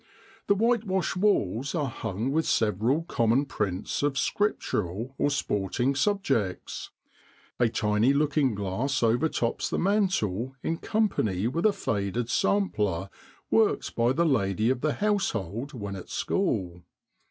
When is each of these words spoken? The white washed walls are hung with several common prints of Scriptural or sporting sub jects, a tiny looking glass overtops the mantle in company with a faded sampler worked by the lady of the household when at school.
The 0.47 0.55
white 0.55 0.83
washed 0.83 1.15
walls 1.15 1.75
are 1.75 1.85
hung 1.85 2.31
with 2.31 2.47
several 2.47 3.03
common 3.03 3.45
prints 3.45 4.01
of 4.01 4.17
Scriptural 4.17 5.13
or 5.19 5.29
sporting 5.29 5.93
sub 5.93 6.23
jects, 6.23 6.89
a 7.59 7.69
tiny 7.69 8.11
looking 8.11 8.55
glass 8.55 9.03
overtops 9.03 9.69
the 9.69 9.77
mantle 9.77 10.55
in 10.63 10.77
company 10.79 11.47
with 11.47 11.67
a 11.67 11.71
faded 11.71 12.31
sampler 12.31 13.11
worked 13.51 13.95
by 13.95 14.11
the 14.11 14.25
lady 14.25 14.71
of 14.71 14.81
the 14.81 14.93
household 14.93 15.73
when 15.73 15.95
at 15.95 16.09
school. 16.09 16.81